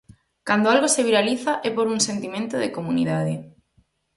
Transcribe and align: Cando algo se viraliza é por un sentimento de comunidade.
Cando 0.47 0.67
algo 0.73 0.87
se 0.95 1.05
viraliza 1.09 1.51
é 1.67 1.69
por 1.75 1.85
un 1.93 1.99
sentimento 2.07 2.55
de 2.59 2.73
comunidade. 2.77 3.35